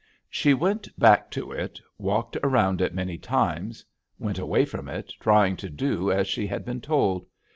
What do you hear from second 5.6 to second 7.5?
do as she had been told.